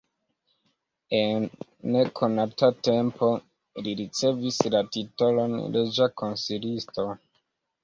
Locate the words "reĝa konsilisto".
5.79-7.09